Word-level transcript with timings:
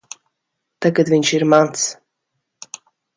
Tagad 0.85 1.11
viņš 1.13 1.33
ir 1.39 1.45
mans. 1.55 1.83